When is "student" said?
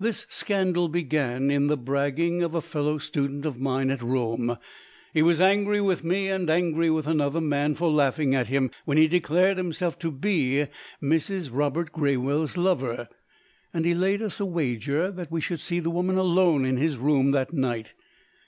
2.98-3.46